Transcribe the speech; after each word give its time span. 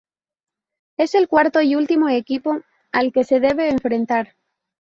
Es 0.97 1.13
el 1.13 1.27
cuarto 1.27 1.61
y 1.61 1.75
último 1.75 2.09
equipo 2.09 2.61
al 2.91 3.11
que 3.13 3.23
se 3.23 3.39
debe 3.39 3.69
enfrentar. 3.69 4.35